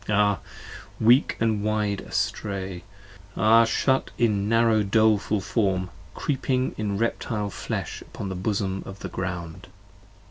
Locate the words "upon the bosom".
8.01-8.81